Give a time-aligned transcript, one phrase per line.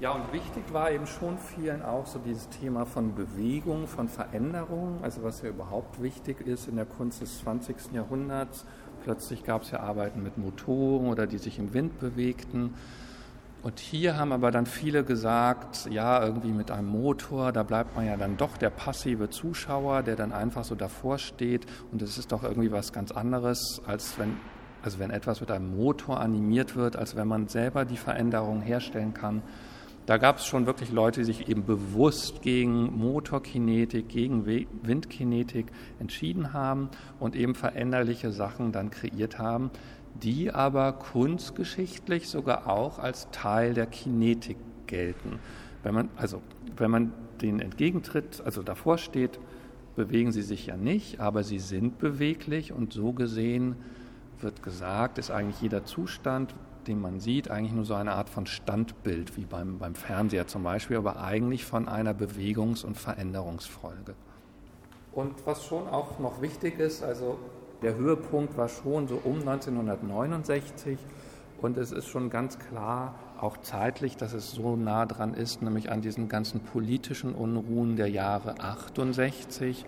[0.00, 4.98] Ja, und wichtig war eben schon vielen auch so dieses Thema von Bewegung, von Veränderung,
[5.02, 7.92] also was ja überhaupt wichtig ist in der Kunst des 20.
[7.92, 8.64] Jahrhunderts.
[9.04, 12.72] Plötzlich gab es ja Arbeiten mit Motoren oder die sich im Wind bewegten.
[13.62, 18.06] Und hier haben aber dann viele gesagt, ja, irgendwie mit einem Motor, da bleibt man
[18.06, 21.66] ja dann doch der passive Zuschauer, der dann einfach so davor steht.
[21.92, 24.38] Und es ist doch irgendwie was ganz anderes, als wenn,
[24.82, 29.12] also wenn etwas mit einem Motor animiert wird, als wenn man selber die Veränderung herstellen
[29.12, 29.42] kann.
[30.10, 35.66] Da gab es schon wirklich Leute, die sich eben bewusst gegen Motorkinetik, gegen Windkinetik
[36.00, 36.88] entschieden haben
[37.20, 39.70] und eben veränderliche Sachen dann kreiert haben,
[40.20, 44.56] die aber kunstgeschichtlich sogar auch als Teil der Kinetik
[44.88, 45.38] gelten.
[45.84, 46.42] Wenn man, also,
[46.76, 49.38] wenn man denen entgegentritt, also davor steht,
[49.94, 53.76] bewegen sie sich ja nicht, aber sie sind beweglich und so gesehen
[54.40, 56.52] wird gesagt, ist eigentlich jeder Zustand,
[56.86, 60.62] den man sieht, eigentlich nur so eine Art von Standbild, wie beim, beim Fernseher zum
[60.62, 64.14] Beispiel, aber eigentlich von einer Bewegungs- und Veränderungsfolge.
[65.12, 67.38] Und was schon auch noch wichtig ist, also
[67.82, 70.98] der Höhepunkt war schon so um 1969
[71.60, 75.90] und es ist schon ganz klar, auch zeitlich, dass es so nah dran ist, nämlich
[75.90, 79.84] an diesen ganzen politischen Unruhen der Jahre 68,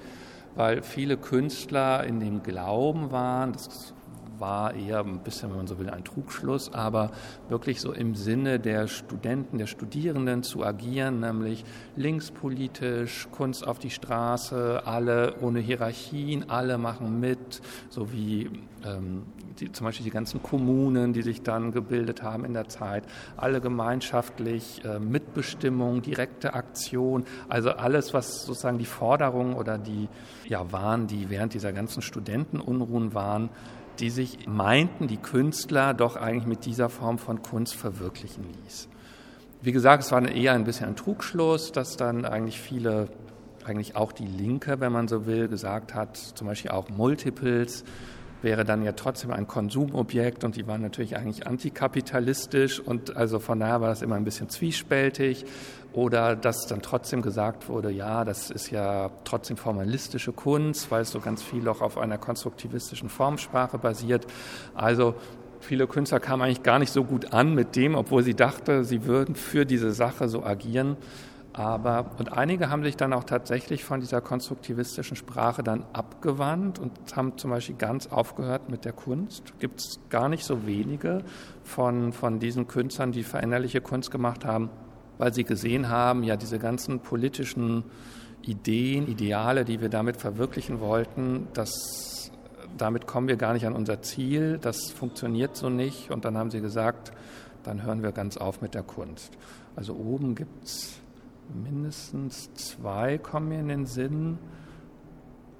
[0.55, 3.95] weil viele Künstler in dem Glauben waren, das
[4.43, 7.13] war eher ein bisschen, wenn man so will, ein Trugschluss, aber
[7.49, 13.91] wirklich so im Sinne der Studenten, der Studierenden zu agieren, nämlich linkspolitisch, Kunst auf die
[13.91, 18.51] Straße, alle ohne Hierarchien, alle machen mit, so wie
[18.85, 19.23] ähm,
[19.61, 23.05] die, zum Beispiel die ganzen Kommunen, die sich dann gebildet haben in der Zeit,
[23.37, 30.09] alle gemeinschaftlich, äh, Mitbestimmung, direkte Aktion, also alles, was sozusagen die Forderungen oder die
[30.49, 33.51] ja, waren, die während dieser ganzen Studentenunruhen waren,
[33.99, 38.89] die sich meinten, die Künstler doch eigentlich mit dieser Form von Kunst verwirklichen ließ.
[39.61, 43.09] Wie gesagt, es war eher ein bisschen ein Trugschluss, dass dann eigentlich viele,
[43.65, 47.85] eigentlich auch die Linke, wenn man so will, gesagt hat, zum Beispiel auch Multiples,
[48.43, 53.61] wäre dann ja trotzdem ein Konsumobjekt und die waren natürlich eigentlich antikapitalistisch und also von
[53.61, 55.45] daher war das immer ein bisschen zwiespältig
[55.93, 61.11] oder dass dann trotzdem gesagt wurde, ja, das ist ja trotzdem formalistische Kunst, weil es
[61.11, 64.27] so ganz viel auch auf einer konstruktivistischen Formsprache basiert.
[64.75, 65.15] Also
[65.61, 69.05] viele Künstler kamen eigentlich gar nicht so gut an mit dem, obwohl sie dachte, sie
[69.05, 70.97] würden für diese Sache so agieren.
[71.55, 76.93] Aber, und einige haben sich dann auch tatsächlich von dieser konstruktivistischen Sprache dann abgewandt und
[77.15, 79.53] haben zum Beispiel ganz aufgehört mit der Kunst.
[79.59, 81.23] Gibt es gar nicht so wenige
[81.63, 84.71] von, von diesen Künstlern, die veränderliche Kunst gemacht haben,
[85.19, 87.85] weil sie gesehen haben, ja, diese ganzen politischen
[88.43, 92.31] Ideen, Ideale, die wir damit verwirklichen wollten, das,
[92.77, 96.11] damit kommen wir gar nicht an unser Ziel, das funktioniert so nicht.
[96.11, 97.13] Und dann haben sie gesagt,
[97.63, 99.33] dann hören wir ganz auf mit der Kunst.
[99.77, 100.99] Also oben gibt es
[101.55, 104.39] mindestens zwei kommen mir in den Sinn,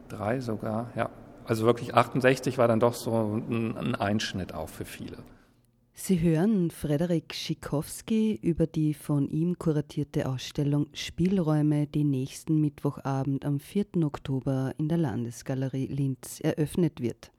[0.09, 1.11] drei sogar, ja.
[1.45, 5.19] Also wirklich 68 war dann doch so ein Einschnitt auch für viele.
[5.95, 13.61] Sie hören Frederik Schikowski über die von ihm kuratierte Ausstellung Spielräume, die nächsten Mittwochabend am
[13.61, 14.03] 4.
[14.03, 17.31] Oktober in der Landesgalerie Linz eröffnet wird.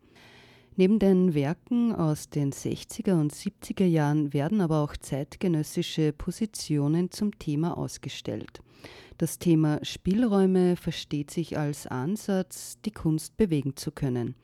[0.75, 7.38] Neben den Werken aus den 60er und 70er Jahren werden aber auch zeitgenössische Positionen zum
[7.38, 8.62] Thema ausgestellt.
[9.18, 14.35] Das Thema Spielräume versteht sich als Ansatz, die Kunst bewegen zu können.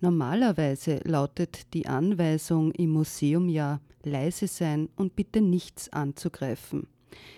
[0.00, 6.88] Normalerweise lautet die Anweisung im Museum ja leise sein und bitte nichts anzugreifen.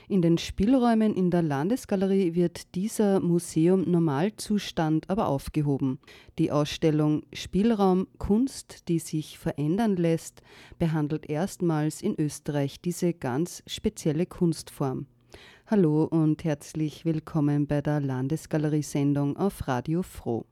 [0.08, 5.98] In den Spielräumen in der Landesgalerie wird dieser Museum-Normalzustand aber aufgehoben.
[6.38, 10.42] Die Ausstellung Spielraum Kunst, die sich verändern lässt,
[10.78, 15.06] behandelt erstmals in Österreich diese ganz spezielle Kunstform.
[15.70, 20.46] Hallo und herzlich willkommen bei der Landesgalerie-Sendung auf Radio Froh.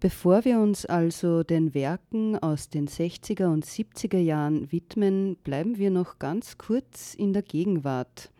[0.00, 5.92] Bevor wir uns also den Werken aus den 60er und 70er Jahren widmen, bleiben wir
[5.92, 8.32] noch ganz kurz in der Gegenwart.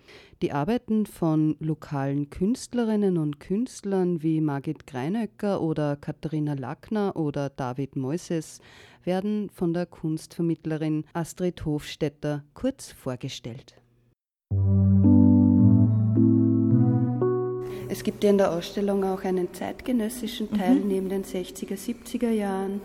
[0.43, 7.95] Die Arbeiten von lokalen Künstlerinnen und Künstlern wie Margit Greinöcker oder Katharina Lackner oder David
[7.95, 8.61] Moises
[9.05, 13.77] werden von der Kunstvermittlerin Astrid Hofstetter kurz vorgestellt.
[14.51, 15.26] Es
[18.07, 20.87] gibt ja in der Ausstellung auch einen zeitgenössischen Teil mhm.
[20.87, 22.81] neben den 60er, 70er Jahren.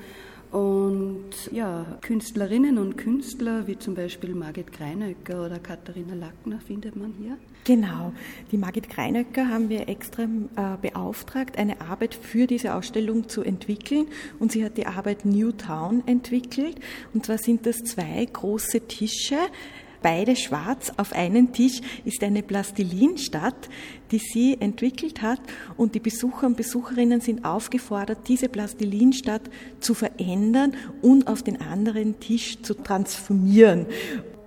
[0.49, 7.13] Und ja, Künstlerinnen und Künstler wie zum Beispiel Margit Greinöcker oder Katharina Lackner findet man
[7.21, 7.37] hier.
[7.65, 8.13] Genau,
[8.51, 14.07] die Margit Greinöcker haben wir extra äh, beauftragt, eine Arbeit für diese Ausstellung zu entwickeln.
[14.39, 16.79] Und sie hat die Arbeit New Town entwickelt.
[17.13, 19.37] Und zwar sind das zwei große Tische,
[20.01, 20.91] beide schwarz.
[20.97, 23.69] Auf einem Tisch ist eine Plastilinstadt,
[24.11, 25.39] die sie entwickelt hat
[25.77, 29.43] und die Besucher und Besucherinnen sind aufgefordert, diese Plastilinstadt
[29.79, 33.85] zu verändern und auf den anderen Tisch zu transformieren.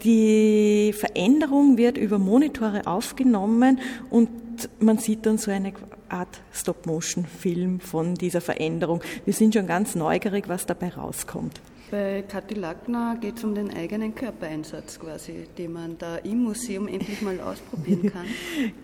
[0.02, 3.80] Die Veränderung wird über Monitore aufgenommen
[4.10, 4.28] und
[4.78, 5.72] man sieht dann so eine
[6.10, 9.02] Art Stop-Motion-Film von dieser Veränderung.
[9.24, 11.60] Wir sind schon ganz neugierig, was dabei rauskommt.
[11.94, 16.88] Bei Kathi Lackner geht es um den eigenen Körpereinsatz quasi, den man da im Museum
[16.88, 18.26] endlich mal ausprobieren kann.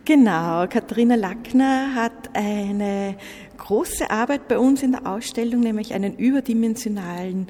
[0.05, 3.17] genau, Katharina Lackner hat eine
[3.59, 7.49] große Arbeit bei uns in der Ausstellung, nämlich einen überdimensionalen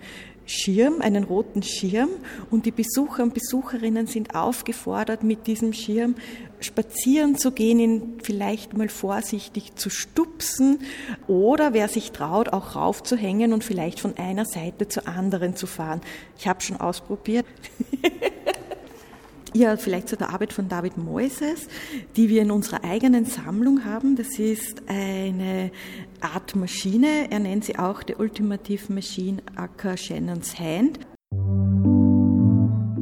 [0.51, 2.09] Schirm, einen roten Schirm
[2.51, 6.17] und die Besucher und Besucherinnen sind aufgefordert, mit diesem Schirm
[6.59, 10.81] spazieren zu gehen, ihn vielleicht mal vorsichtig zu stupsen
[11.29, 16.01] oder wer sich traut, auch raufzuhängen und vielleicht von einer Seite zur anderen zu fahren.
[16.37, 17.47] Ich habe schon ausprobiert.
[19.53, 21.67] Ja, vielleicht zu der Arbeit von David Moises,
[22.17, 24.15] die wir in unserer eigenen Sammlung haben.
[24.15, 25.73] Das ist eine
[26.21, 27.31] Art Maschine.
[27.31, 31.01] Er nennt sie auch die Ultimative Machine Acker Shannon's Hand.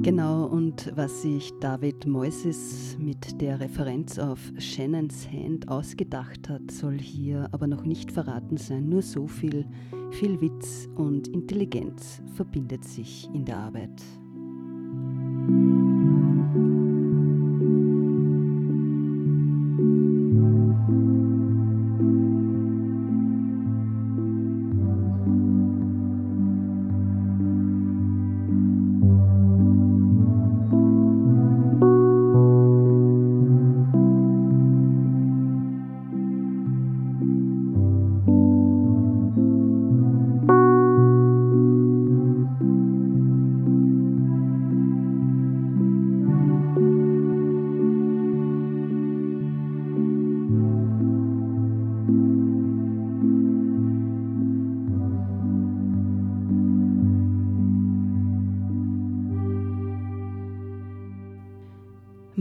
[0.00, 6.98] Genau, und was sich David Moises mit der Referenz auf Shannons Hand ausgedacht hat, soll
[6.98, 8.88] hier aber noch nicht verraten sein.
[8.88, 9.66] Nur so viel,
[10.12, 14.02] viel Witz und Intelligenz verbindet sich in der Arbeit.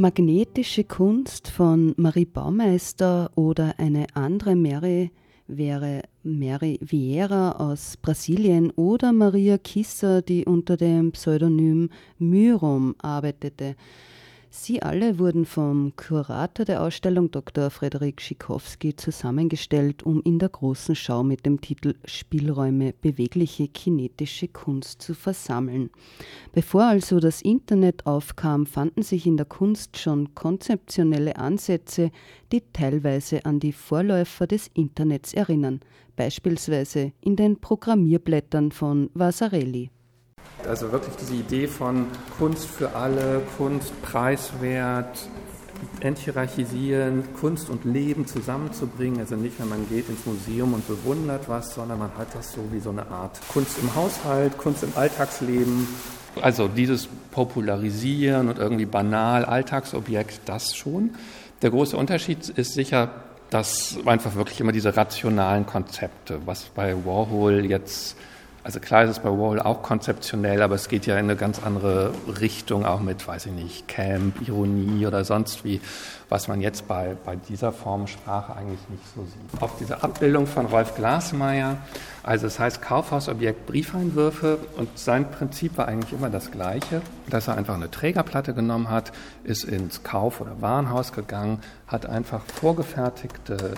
[0.08, 5.12] Magnetische Kunst von Marie Baumeister oder eine andere Mary
[5.48, 11.90] wäre Mary Vieira aus Brasilien oder Maria Kisser, die unter dem Pseudonym
[12.20, 13.76] Myrom arbeitete.
[14.50, 17.70] Sie alle wurden vom Kurator der Ausstellung Dr.
[17.70, 25.02] Frederik Schikowski zusammengestellt, um in der großen Schau mit dem Titel Spielräume bewegliche kinetische Kunst
[25.02, 25.90] zu versammeln.
[26.54, 32.12] Bevor also das Internet aufkam, fanden sich in der Kunst schon konzeptionelle Ansätze,
[32.52, 35.82] die teilweise an die Vorläufer des Internets erinnern,
[36.16, 39.92] beispielsweise in den Programmierblättern von Vasarelli.
[40.66, 42.08] Also wirklich diese Idee von
[42.38, 45.28] Kunst für alle, Kunst preiswert,
[46.00, 49.20] enthierarchisieren, Kunst und Leben zusammenzubringen.
[49.20, 52.62] Also nicht, wenn man geht ins Museum und bewundert was, sondern man hat das so
[52.72, 55.88] wie so eine Art Kunst im Haushalt, Kunst im Alltagsleben.
[56.42, 61.12] Also dieses Popularisieren und irgendwie banal Alltagsobjekt, das schon.
[61.62, 63.10] Der große Unterschied ist sicher,
[63.50, 68.18] dass einfach wirklich immer diese rationalen Konzepte, was bei Warhol jetzt
[68.68, 71.64] also klar ist es bei Wall auch konzeptionell, aber es geht ja in eine ganz
[71.64, 72.12] andere
[72.42, 75.80] Richtung, auch mit, weiß ich nicht, Camp, Ironie oder sonst wie,
[76.28, 79.62] was man jetzt bei, bei dieser Form Sprache eigentlich nicht so sieht.
[79.62, 81.78] Auf diese Abbildung von Rolf Glasmeier,
[82.24, 87.56] also es heißt Kaufhausobjekt Briefeinwürfe und sein Prinzip war eigentlich immer das gleiche, dass er
[87.56, 89.14] einfach eine Trägerplatte genommen hat,
[89.46, 93.76] ist ins Kauf- oder Warenhaus gegangen, hat einfach vorgefertigte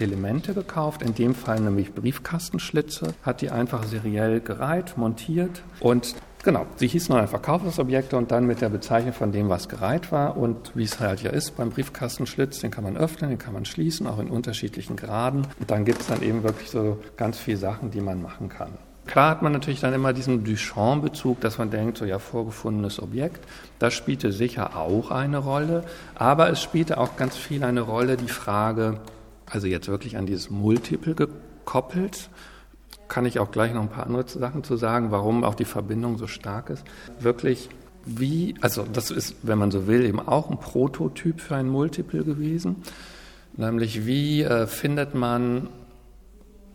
[0.00, 6.64] Elemente gekauft, in dem Fall nämlich Briefkastenschlitze, hat die einfach seriell gereiht, montiert und Genau,
[6.76, 10.38] sie hießen dann einfach Kaufhausobjekte und dann mit der Bezeichnung von dem, was gereiht war.
[10.38, 13.66] Und wie es halt ja ist beim Briefkastenschlitz, den kann man öffnen, den kann man
[13.66, 15.46] schließen, auch in unterschiedlichen Graden.
[15.58, 18.70] Und dann gibt es dann eben wirklich so ganz viele Sachen, die man machen kann.
[19.06, 23.44] Klar hat man natürlich dann immer diesen Duchamp-Bezug, dass man denkt, so ja, vorgefundenes Objekt.
[23.78, 28.28] Das spielte sicher auch eine Rolle, aber es spielte auch ganz viel eine Rolle die
[28.28, 29.00] Frage,
[29.50, 32.30] also jetzt wirklich an dieses Multiple gekoppelt.
[33.08, 36.16] Kann ich auch gleich noch ein paar andere Sachen zu sagen, warum auch die Verbindung
[36.16, 36.84] so stark ist.
[37.18, 37.68] Wirklich
[38.04, 42.24] wie, also das ist, wenn man so will, eben auch ein Prototyp für ein Multiple
[42.24, 42.76] gewesen.
[43.56, 45.68] Nämlich wie äh, findet man,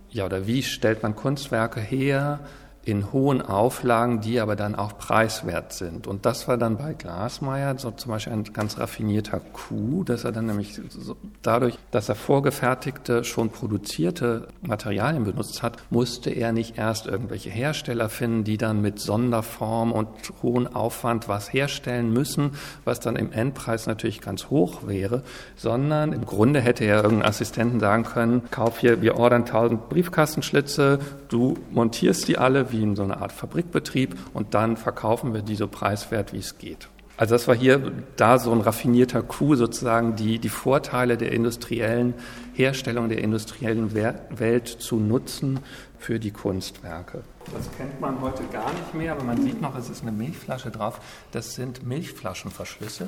[0.09, 2.41] ja, oder wie stellt man Kunstwerke her
[2.85, 6.05] in hohen Auflagen, die aber dann auch preiswert sind.
[6.05, 10.31] Und das war dann bei Glasmeier so zum Beispiel ein ganz raffinierter Coup, dass er
[10.31, 16.77] dann nämlich so, dadurch, dass er vorgefertigte, schon produzierte Materialien benutzt hat, musste er nicht
[16.77, 20.07] erst irgendwelche Hersteller finden, die dann mit Sonderform und
[20.43, 22.51] hohen Aufwand was herstellen müssen,
[22.83, 25.23] was dann im Endpreis natürlich ganz hoch wäre,
[25.55, 30.99] sondern im Grunde hätte er irgendeinen Assistenten sagen können, kauf hier, wir ordern 1000 Briefkastenschlitze,
[31.29, 35.55] du montierst die alle, wie in so einer Art Fabrikbetrieb und dann verkaufen wir die
[35.55, 36.89] so preiswert, wie es geht.
[37.17, 42.13] Also das war hier da so ein raffinierter Coup sozusagen, die, die Vorteile der industriellen
[42.53, 45.59] Herstellung, der industriellen Welt zu nutzen
[45.97, 47.23] für die Kunstwerke.
[47.53, 50.71] Das kennt man heute gar nicht mehr, aber man sieht noch, es ist eine Milchflasche
[50.71, 50.99] drauf.
[51.31, 53.07] Das sind Milchflaschenverschlüsse,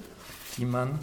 [0.57, 1.00] die man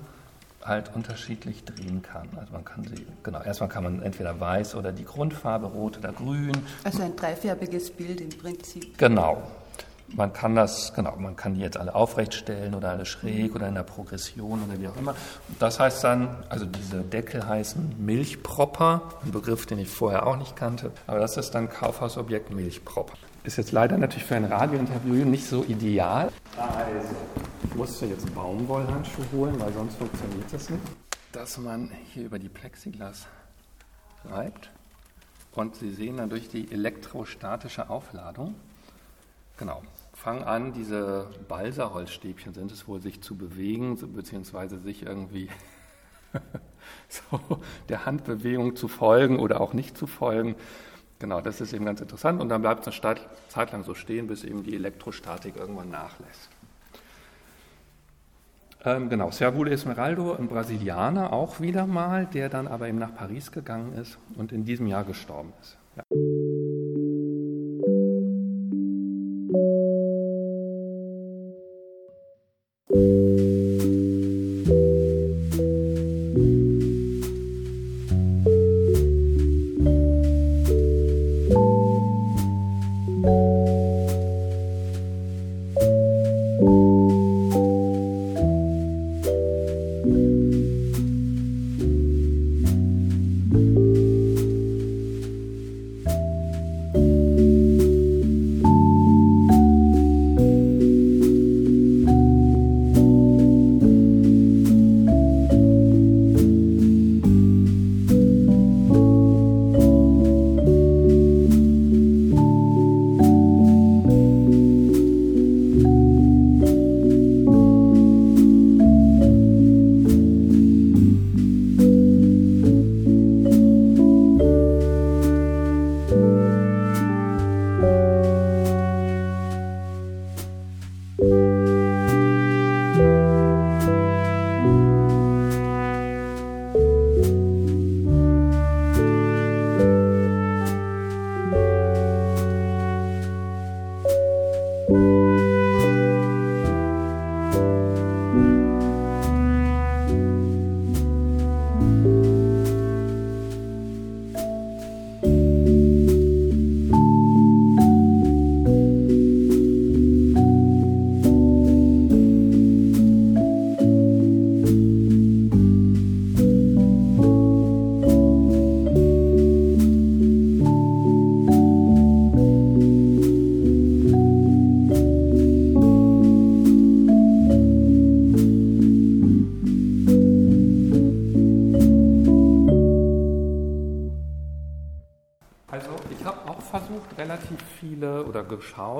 [0.64, 2.28] halt unterschiedlich drehen kann.
[2.36, 6.12] Also man kann sie, genau, erstmal kann man entweder weiß oder die Grundfarbe, rot oder
[6.12, 6.52] grün.
[6.84, 8.96] Also ein dreifärbiges Bild im Prinzip.
[8.98, 9.42] Genau.
[10.08, 13.68] Man kann das, genau, man kann die jetzt alle aufrecht stellen oder alle schräg oder
[13.68, 15.14] in der Progression oder wie auch immer.
[15.58, 20.56] Das heißt dann, also diese Deckel heißen Milchpropper, ein Begriff, den ich vorher auch nicht
[20.56, 23.14] kannte, aber das ist dann Kaufhausobjekt Milchpropper.
[23.44, 26.32] Ist jetzt leider natürlich für ein Radiointerview nicht so ideal.
[26.56, 27.14] Also,
[27.62, 30.82] ich musste jetzt Baumwollhandschuhe holen, weil sonst funktioniert das nicht.
[31.30, 33.26] Dass man hier über die Plexiglas
[34.24, 34.70] reibt
[35.52, 38.54] und Sie sehen dann durch die elektrostatische Aufladung,
[39.58, 39.82] genau,
[40.14, 45.50] fangen an, diese Balsaholzstäbchen sind es wohl, sich zu bewegen, beziehungsweise sich irgendwie
[47.10, 47.60] so
[47.90, 50.56] der Handbewegung zu folgen oder auch nicht zu folgen.
[51.18, 52.40] Genau, das ist eben ganz interessant.
[52.40, 53.16] Und dann bleibt es eine
[53.48, 56.50] Zeit lang so stehen, bis eben die Elektrostatik irgendwann nachlässt.
[58.84, 63.50] Ähm, genau, Servulo Esmeraldo, ein Brasilianer auch wieder mal, der dann aber eben nach Paris
[63.50, 65.78] gegangen ist und in diesem Jahr gestorben ist.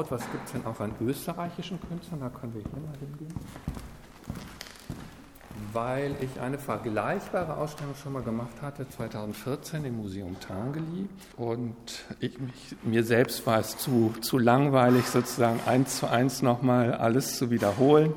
[0.05, 3.35] Geschaut, was gibt es denn auch an österreichischen Künstlern, da können wir hier mal hingehen.
[5.73, 11.09] Weil ich eine vergleichbare Ausstellung schon mal gemacht hatte, 2014 im Museum Tangeli.
[11.37, 11.75] Und
[12.21, 17.37] ich, mich, mir selbst war es zu, zu langweilig, sozusagen eins zu eins nochmal alles
[17.37, 18.15] zu wiederholen.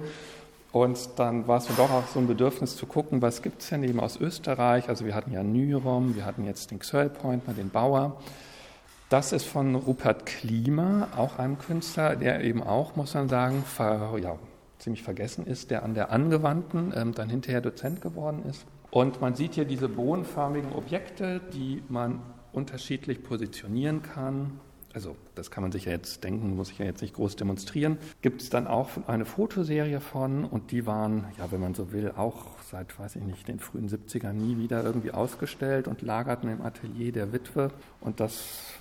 [0.71, 3.69] Und dann war es mir doch auch so ein Bedürfnis zu gucken, was gibt es
[3.69, 4.87] denn eben aus Österreich.
[4.89, 8.17] Also wir hatten ja Nyrom, wir hatten jetzt den Xöllpointner, den Bauer.
[9.09, 14.17] Das ist von Rupert Klima, auch einem Künstler, der eben auch, muss man sagen, ver,
[14.21, 14.37] ja,
[14.79, 18.65] ziemlich vergessen ist, der an der Angewandten ähm, dann hinterher Dozent geworden ist.
[18.91, 22.21] Und man sieht hier diese bohnenförmigen Objekte, die man
[22.51, 24.59] unterschiedlich positionieren kann.
[24.93, 27.97] Also das kann man sich ja jetzt denken, muss ich ja jetzt nicht groß demonstrieren.
[28.21, 32.11] Gibt es dann auch eine Fotoserie von und die waren, ja, wenn man so will,
[32.17, 36.61] auch seit, weiß ich nicht, den frühen 70ern nie wieder irgendwie ausgestellt und lagerten im
[36.61, 37.71] Atelier der Witwe.
[38.01, 38.79] Und das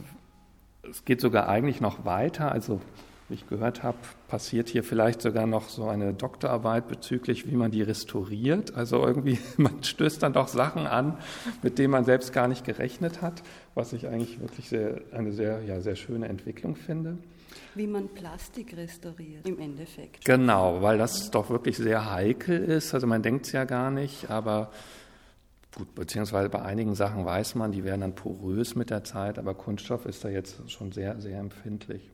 [0.91, 2.53] es geht sogar eigentlich noch weiter.
[2.53, 2.81] Also
[3.29, 7.73] wie ich gehört habe, passiert hier vielleicht sogar noch so eine Doktorarbeit bezüglich, wie man
[7.73, 8.75] die restauriert.
[8.75, 11.19] Also irgendwie, man stößt dann doch Sachen an,
[11.63, 13.43] mit denen man selbst gar nicht gerechnet hat,
[13.75, 17.19] was ich eigentlich wirklich sehr, eine sehr, ja, sehr schöne Entwicklung finde.
[17.75, 20.25] Wie man Plastik restauriert im Endeffekt.
[20.25, 22.95] Genau, weil das doch wirklich sehr heikel ist.
[22.95, 24.71] Also man denkt es ja gar nicht, aber
[25.77, 29.55] gut, beziehungsweise bei einigen Sachen weiß man, die werden dann porös mit der Zeit, aber
[29.55, 32.11] Kunststoff ist da jetzt schon sehr, sehr empfindlich.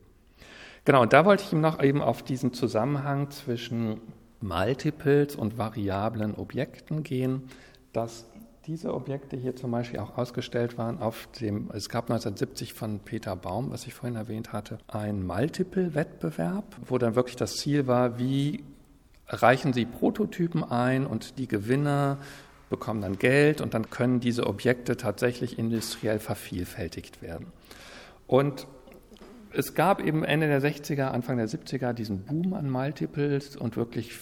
[0.85, 4.01] Genau, und da wollte ich ihm noch eben auf diesen Zusammenhang zwischen
[4.41, 7.45] Multiples und variablen Objekten gehen,
[7.93, 8.27] dass
[8.67, 13.37] diese Objekte hier zum Beispiel auch ausgestellt waren auf dem, es gab 1970 von Peter
[13.37, 18.65] Baum, was ich vorhin erwähnt hatte, ein Multiple-Wettbewerb, wo dann wirklich das Ziel war, wie
[19.29, 22.19] reichen Sie Prototypen ein und die Gewinner
[22.73, 27.53] bekommen dann Geld und dann können diese Objekte tatsächlich industriell vervielfältigt werden.
[28.27, 28.67] Und
[29.53, 34.13] es gab eben Ende der 60er, Anfang der 70er diesen Boom an Multiples und wirklich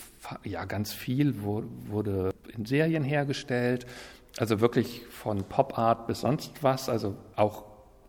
[0.42, 3.86] ja, ganz viel wurde in Serien hergestellt.
[4.38, 7.64] Also wirklich von Pop Art bis sonst was, also auch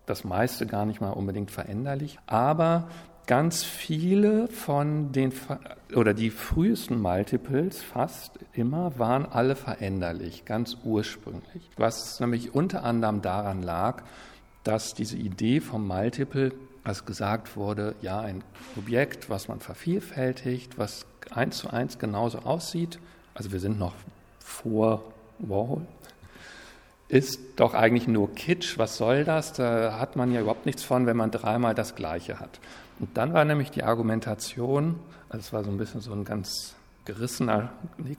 [0.08, 2.18] das meiste gar nicht mal unbedingt veränderlich.
[2.26, 2.90] Aber
[3.32, 5.32] ganz viele von den,
[5.96, 11.70] oder die frühesten Multiples fast immer, waren alle veränderlich, ganz ursprünglich.
[11.78, 14.04] Was nämlich unter anderem daran lag,
[14.66, 16.52] dass diese Idee vom Multiple
[16.84, 18.44] als gesagt wurde, ja, ein
[18.76, 23.00] Objekt, was man vervielfältigt, was eins zu eins genauso aussieht,
[23.34, 23.94] also wir sind noch
[24.40, 25.06] vor
[25.40, 25.88] Warhol,
[27.08, 28.78] ist doch eigentlich nur Kitsch.
[28.78, 29.54] Was soll das?
[29.54, 32.60] Da hat man ja überhaupt nichts von, wenn man dreimal das Gleiche hat.
[33.00, 36.76] Und dann war nämlich die Argumentation, also es war so ein bisschen so ein ganz
[37.06, 37.70] gerissener,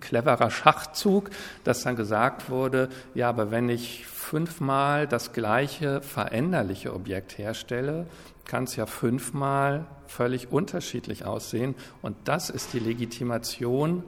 [0.01, 1.31] cleverer Schachzug,
[1.65, 8.07] dass dann gesagt wurde, ja, aber wenn ich fünfmal das gleiche veränderliche Objekt herstelle,
[8.45, 11.75] kann es ja fünfmal völlig unterschiedlich aussehen.
[12.03, 14.03] Und das ist die Legitimation,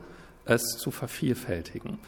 [0.45, 1.99] es zu vervielfältigen.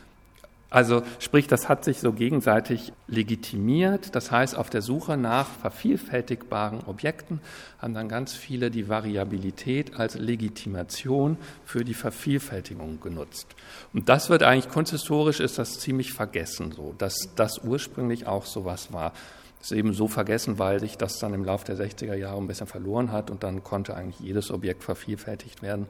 [0.69, 4.17] Also sprich, das hat sich so gegenseitig legitimiert.
[4.17, 7.41] Das heißt, auf der Suche nach vervielfältigbaren Objekten
[7.79, 13.55] haben dann ganz viele die Variabilität als Legitimation für die Vervielfältigung genutzt.
[13.93, 18.65] Und das wird eigentlich kunsthistorisch ist das ziemlich vergessen, so dass das ursprünglich auch so
[18.65, 19.13] was war.
[19.61, 22.47] Das ist eben so vergessen, weil sich das dann im Laufe der 60er Jahre ein
[22.49, 25.87] bisschen verloren hat und dann konnte eigentlich jedes Objekt vervielfältigt werden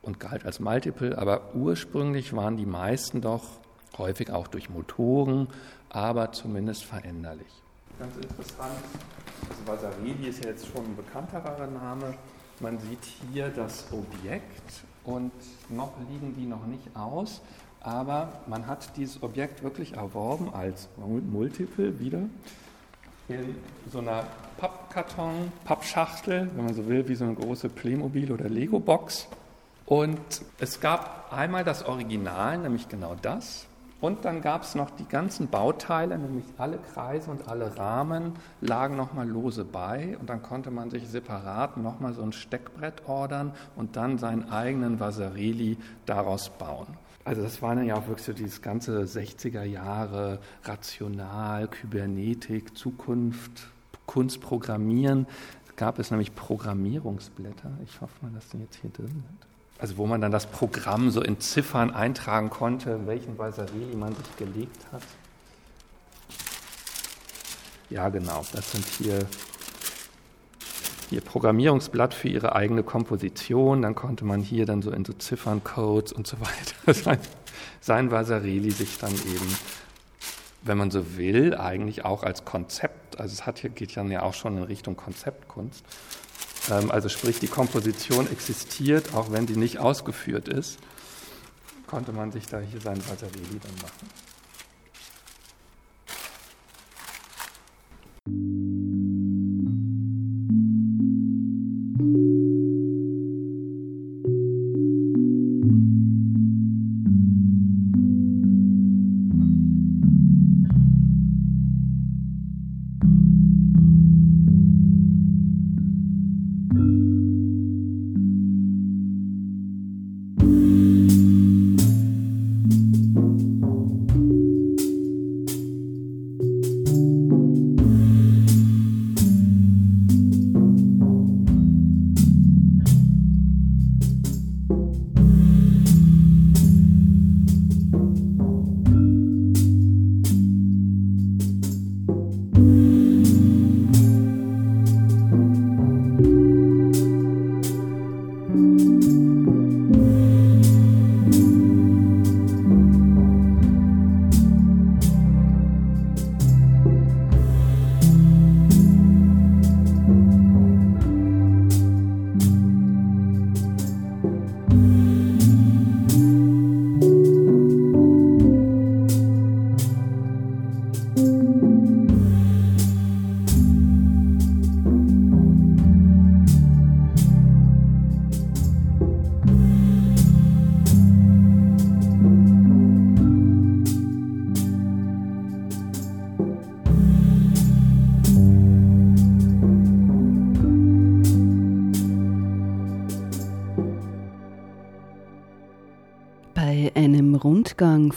[0.00, 1.16] und galt als Multiple.
[1.16, 3.44] Aber ursprünglich waren die meisten doch
[3.98, 5.48] häufig auch durch Motoren,
[5.88, 7.52] aber zumindest veränderlich.
[7.98, 8.72] Ganz interessant,
[9.48, 12.14] also Vasarely ist ja jetzt schon ein bekannterer Name.
[12.60, 15.32] Man sieht hier das Objekt und
[15.68, 17.40] noch liegen die noch nicht aus,
[17.80, 22.22] aber man hat dieses Objekt wirklich erworben als Multiple wieder
[23.28, 23.56] in
[23.90, 24.24] so einer
[24.58, 29.28] Pappkarton, Pappschachtel, wenn man so will, wie so eine große Playmobil- oder Lego-Box.
[29.86, 30.18] Und
[30.58, 33.66] es gab einmal das Original, nämlich genau das,
[34.04, 38.96] und dann gab es noch die ganzen Bauteile, nämlich alle Kreise und alle Rahmen lagen
[38.96, 40.18] nochmal lose bei.
[40.20, 45.00] Und dann konnte man sich separat nochmal so ein Steckbrett ordern und dann seinen eigenen
[45.00, 46.88] Vasarely daraus bauen.
[47.24, 53.68] Also das war dann ja auch wirklich so dieses ganze 60er Jahre rational, Kybernetik, Zukunft,
[54.04, 55.26] Kunst programmieren.
[55.76, 57.70] Gab es nämlich Programmierungsblätter.
[57.82, 61.10] Ich hoffe mal, dass die jetzt hier drin sind also wo man dann das Programm
[61.10, 65.02] so in Ziffern eintragen konnte, welchen Vasarely man sich gelegt hat.
[67.90, 69.26] Ja, genau, das sind hier
[71.10, 73.82] Ihr Programmierungsblatt für Ihre eigene Komposition.
[73.82, 77.18] Dann konnte man hier dann so in so Zifferncodes und so weiter sein,
[77.80, 79.56] sein Vasarely sich dann eben,
[80.62, 84.34] wenn man so will, eigentlich auch als Konzept, also es hat hier, geht ja auch
[84.34, 85.84] schon in Richtung Konzeptkunst,
[86.70, 90.78] also sprich, die Komposition existiert, auch wenn sie nicht ausgeführt ist,
[91.86, 94.33] konnte man sich da hier sein Vasarely dann machen.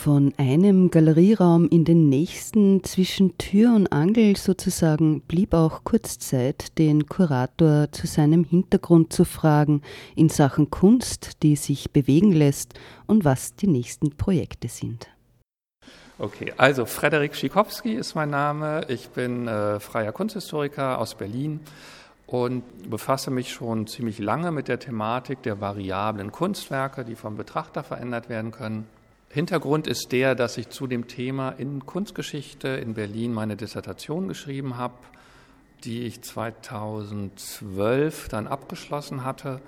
[0.07, 6.77] Von einem Galerieraum in den nächsten zwischen Tür und Angel sozusagen blieb auch kurz Zeit,
[6.77, 9.81] den Kurator zu seinem Hintergrund zu fragen
[10.15, 15.09] in Sachen Kunst, die sich bewegen lässt und was die nächsten Projekte sind.
[16.19, 18.85] Okay, also Frederik Schikowski ist mein Name.
[18.87, 21.59] Ich bin äh, freier Kunsthistoriker aus Berlin
[22.27, 27.83] und befasse mich schon ziemlich lange mit der Thematik der variablen Kunstwerke, die vom Betrachter
[27.83, 28.87] verändert werden können.
[29.29, 34.77] Hintergrund ist der, dass ich zu dem Thema in Kunstgeschichte in Berlin meine Dissertation geschrieben
[34.77, 34.95] habe,
[35.83, 39.61] die ich 2012 dann abgeschlossen hatte.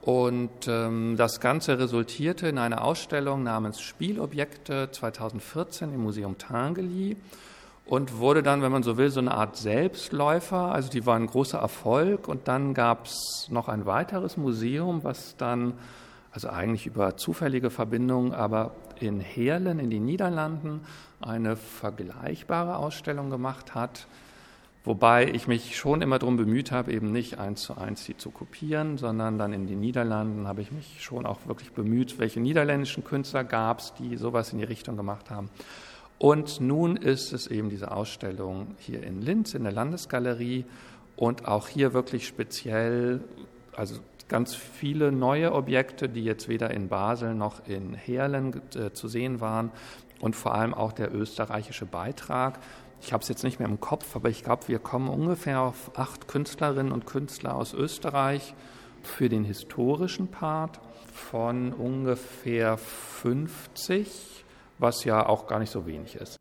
[0.00, 7.16] Und ähm, das Ganze resultierte in einer Ausstellung namens Spielobjekte 2014 im Museum Tangeli
[7.86, 10.72] und wurde dann, wenn man so will, so eine Art Selbstläufer.
[10.72, 12.28] Also die war ein großer Erfolg.
[12.28, 15.74] Und dann gab es noch ein weiteres Museum, was dann,
[16.34, 20.80] also eigentlich über zufällige Verbindungen, aber in Heerlen in den Niederlanden
[21.20, 24.08] eine vergleichbare Ausstellung gemacht hat.
[24.82, 28.30] Wobei ich mich schon immer darum bemüht habe, eben nicht eins zu eins die zu
[28.30, 33.04] kopieren, sondern dann in den Niederlanden habe ich mich schon auch wirklich bemüht, welche niederländischen
[33.04, 35.50] Künstler gab es, die sowas in die Richtung gemacht haben.
[36.18, 40.64] Und nun ist es eben diese Ausstellung hier in Linz in der Landesgalerie
[41.16, 43.20] und auch hier wirklich speziell,
[43.76, 49.08] also ganz viele neue Objekte, die jetzt weder in Basel noch in Heerlen äh, zu
[49.08, 49.70] sehen waren
[50.20, 52.58] und vor allem auch der österreichische Beitrag.
[53.00, 55.98] Ich habe es jetzt nicht mehr im Kopf, aber ich glaube, wir kommen ungefähr auf
[55.98, 58.54] acht Künstlerinnen und Künstler aus Österreich
[59.02, 60.80] für den historischen Part
[61.12, 64.34] von ungefähr 50
[64.78, 66.38] was ja auch gar nicht so wenig ist.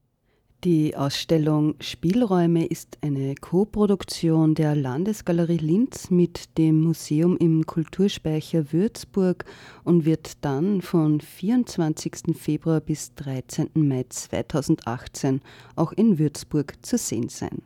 [0.64, 9.44] Die Ausstellung Spielräume ist eine Koproduktion der Landesgalerie Linz mit dem Museum im Kulturspeicher Würzburg
[9.84, 12.34] und wird dann von 24.
[12.38, 13.72] Februar bis 13.
[13.74, 15.42] Mai 2018
[15.76, 17.62] auch in Würzburg zu sehen sein.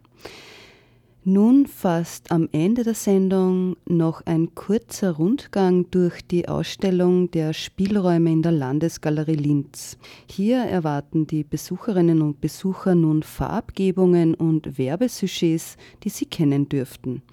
[1.30, 8.32] Nun fast am Ende der Sendung noch ein kurzer Rundgang durch die Ausstellung der Spielräume
[8.32, 9.98] in der Landesgalerie Linz.
[10.30, 17.24] Hier erwarten die Besucherinnen und Besucher nun Farbgebungen und Werbesujets, die sie kennen dürften.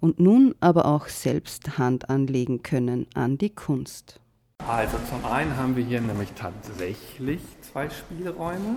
[0.00, 4.20] Und nun aber auch selbst Hand anlegen können an die Kunst.
[4.66, 8.76] Also zum einen haben wir hier nämlich tatsächlich zwei Spielräume.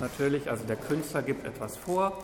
[0.00, 2.18] Natürlich, also der Künstler gibt etwas vor,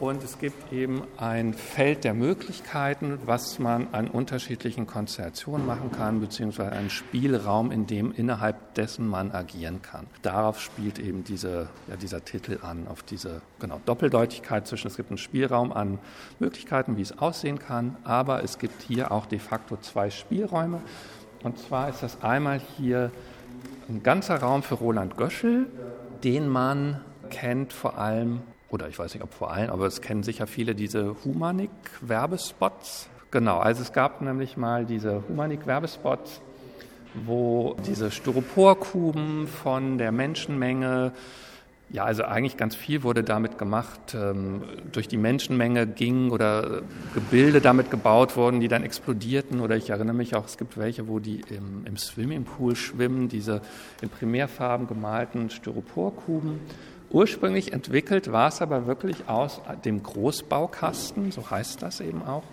[0.00, 6.20] und es gibt eben ein Feld der Möglichkeiten, was man an unterschiedlichen Konstellationen machen kann,
[6.20, 10.06] beziehungsweise einen Spielraum, in dem innerhalb dessen man agieren kann.
[10.22, 15.10] Darauf spielt eben diese, ja, dieser Titel an, auf diese genau, Doppeldeutigkeit zwischen, es gibt
[15.10, 15.98] einen Spielraum an
[16.38, 20.80] Möglichkeiten, wie es aussehen kann, aber es gibt hier auch de facto zwei Spielräume.
[21.42, 23.10] Und zwar ist das einmal hier
[23.90, 25.66] ein ganzer Raum für Roland Göschel,
[26.24, 30.22] den man kennt vor allem oder ich weiß nicht, ob vor allem, aber es kennen
[30.22, 33.08] sicher viele diese Humanik-Werbespots.
[33.30, 36.40] Genau, also es gab nämlich mal diese Humanik-Werbespots,
[37.26, 41.12] wo diese Styroporkuben von der Menschenmenge
[41.92, 44.14] ja, also eigentlich ganz viel wurde damit gemacht.
[44.14, 46.82] Ähm, durch die Menschenmenge ging oder
[47.14, 49.60] Gebilde damit gebaut wurden, die dann explodierten.
[49.60, 53.60] Oder ich erinnere mich auch, es gibt welche, wo die im, im Swimmingpool schwimmen, diese
[54.02, 56.60] in Primärfarben gemalten Styroporkuben.
[57.10, 62.44] Ursprünglich entwickelt war es aber wirklich aus dem Großbaukasten, so heißt das eben auch.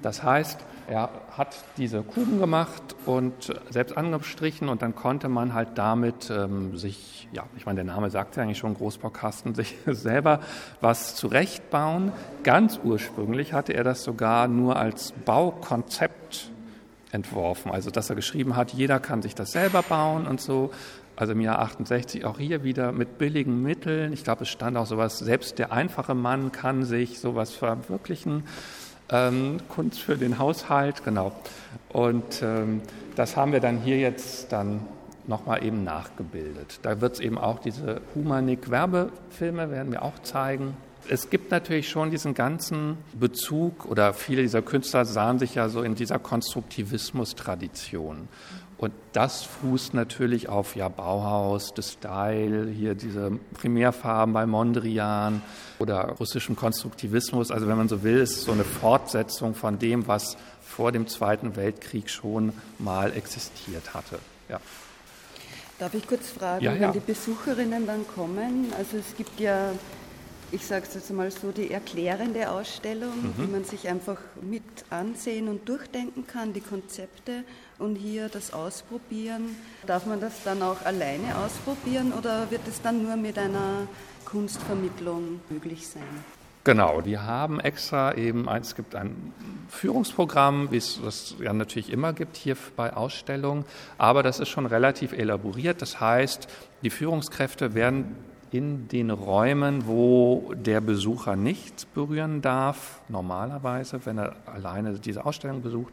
[0.00, 5.76] Das heißt, er hat diese Kuben gemacht und selbst angestrichen und dann konnte man halt
[5.76, 10.40] damit ähm, sich, ja, ich meine, der Name sagt ja eigentlich schon Großbaukasten, sich selber
[10.80, 12.12] was zurechtbauen.
[12.44, 16.50] Ganz ursprünglich hatte er das sogar nur als Baukonzept
[17.12, 20.70] entworfen, also dass er geschrieben hat, jeder kann sich das selber bauen und so
[21.18, 24.12] also im Jahr 68 auch hier wieder mit billigen Mitteln.
[24.12, 28.44] Ich glaube, es stand auch sowas, selbst der einfache Mann kann sich sowas verwirklichen.
[29.10, 31.32] Ähm, Kunst für den Haushalt, genau.
[31.88, 32.82] Und ähm,
[33.16, 34.78] das haben wir dann hier jetzt dann
[35.26, 36.78] nochmal eben nachgebildet.
[36.82, 40.76] Da wird es eben auch diese Humanik-Werbefilme, werden wir auch zeigen.
[41.08, 45.82] Es gibt natürlich schon diesen ganzen Bezug oder viele dieser Künstler sahen sich ja so
[45.82, 48.28] in dieser Konstruktivismus-Tradition.
[48.78, 55.42] Und das fußt natürlich auf ja, Bauhaus, das Style, hier diese Primärfarben bei Mondrian
[55.80, 57.50] oder russischem Konstruktivismus.
[57.50, 61.08] Also wenn man so will, ist es so eine Fortsetzung von dem, was vor dem
[61.08, 64.20] Zweiten Weltkrieg schon mal existiert hatte.
[64.48, 64.60] Ja.
[65.80, 66.80] Darf ich kurz fragen, ja, ja.
[66.80, 68.72] wenn die Besucherinnen dann kommen?
[68.78, 69.72] Also es gibt ja
[70.50, 73.34] ich sage es jetzt mal so, die erklärende Ausstellung, mhm.
[73.38, 77.44] die man sich einfach mit ansehen und durchdenken kann, die Konzepte
[77.78, 79.56] und hier das Ausprobieren.
[79.86, 83.88] Darf man das dann auch alleine ausprobieren oder wird es dann nur mit einer
[84.24, 86.02] Kunstvermittlung möglich sein?
[86.64, 89.32] Genau, die haben extra eben, es gibt ein
[89.68, 93.64] Führungsprogramm, wie es das ja natürlich immer gibt hier bei Ausstellungen,
[93.96, 95.80] aber das ist schon relativ elaboriert.
[95.80, 96.46] Das heißt,
[96.82, 98.16] die Führungskräfte werden
[98.50, 105.62] in den Räumen, wo der Besucher nichts berühren darf, normalerweise, wenn er alleine diese Ausstellung
[105.62, 105.92] besucht,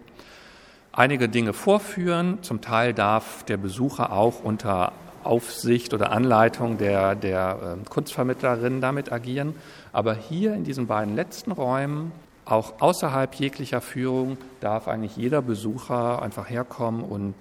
[0.96, 2.40] einige Dinge vorführen.
[2.42, 9.12] Zum Teil darf der Besucher auch unter Aufsicht oder Anleitung der, der äh, Kunstvermittlerin damit
[9.12, 9.56] agieren.
[9.92, 12.12] Aber hier in diesen beiden letzten Räumen,
[12.46, 17.34] auch außerhalb jeglicher Führung, darf eigentlich jeder Besucher einfach herkommen und,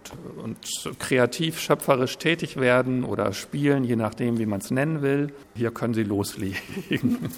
[0.42, 0.56] und
[0.98, 5.34] kreativ, schöpferisch tätig werden oder spielen, je nachdem, wie man es nennen will.
[5.54, 6.56] Hier können Sie loslegen.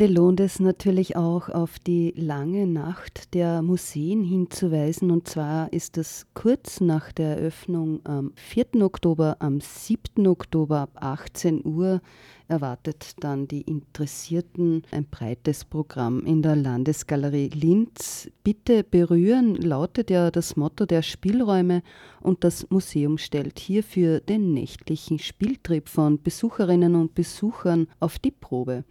[0.00, 5.10] Ende lohnt es natürlich auch auf die lange Nacht der Museen hinzuweisen.
[5.10, 8.80] Und zwar ist das kurz nach der Eröffnung am 4.
[8.80, 10.28] Oktober, am 7.
[10.28, 12.00] Oktober ab 18 Uhr
[12.46, 18.30] erwartet dann die Interessierten ein breites Programm in der Landesgalerie Linz.
[18.44, 21.82] Bitte berühren lautet ja das Motto der Spielräume
[22.28, 28.84] und das Museum stellt hierfür den nächtlichen Spieltrieb von Besucherinnen und Besuchern auf die Probe.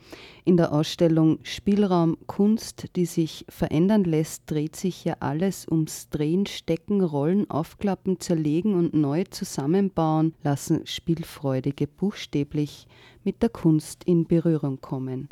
[0.43, 6.47] In der Ausstellung Spielraum Kunst, die sich verändern lässt, dreht sich ja alles ums Drehen,
[6.47, 12.87] Stecken, Rollen, Aufklappen, Zerlegen und neu zusammenbauen lassen Spielfreudige buchstäblich
[13.23, 15.29] mit der Kunst in Berührung kommen.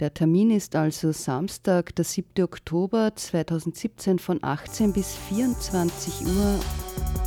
[0.00, 2.44] Der Termin ist also Samstag, der 7.
[2.44, 7.17] Oktober 2017 von 18 bis 24 Uhr.